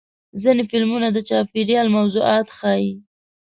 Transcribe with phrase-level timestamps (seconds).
[0.41, 2.91] ځینې فلمونه د چاپېریال موضوعات ښیي.